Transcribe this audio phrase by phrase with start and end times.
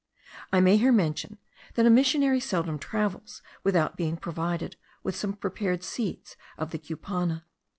[0.51, 1.37] I may here mention,
[1.75, 7.43] that a missionary seldom travels without being provided with some prepared seeds of the cupana.